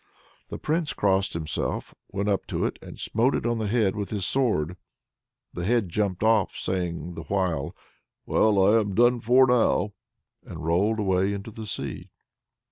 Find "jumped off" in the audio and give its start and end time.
5.89-6.55